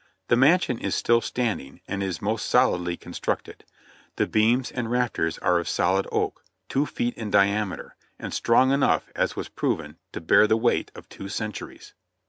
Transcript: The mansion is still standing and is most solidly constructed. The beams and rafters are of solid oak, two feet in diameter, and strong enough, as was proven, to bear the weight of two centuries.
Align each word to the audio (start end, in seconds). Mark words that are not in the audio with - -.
The 0.29 0.35
mansion 0.35 0.79
is 0.79 0.95
still 0.95 1.21
standing 1.21 1.79
and 1.87 2.01
is 2.01 2.23
most 2.23 2.47
solidly 2.47 2.97
constructed. 2.97 3.65
The 4.15 4.25
beams 4.25 4.71
and 4.71 4.89
rafters 4.89 5.37
are 5.37 5.59
of 5.59 5.69
solid 5.69 6.07
oak, 6.11 6.43
two 6.69 6.87
feet 6.87 7.13
in 7.17 7.29
diameter, 7.29 7.95
and 8.17 8.33
strong 8.33 8.71
enough, 8.71 9.11
as 9.15 9.35
was 9.35 9.47
proven, 9.47 9.97
to 10.13 10.19
bear 10.19 10.47
the 10.47 10.57
weight 10.57 10.91
of 10.95 11.07
two 11.07 11.29
centuries. 11.29 11.93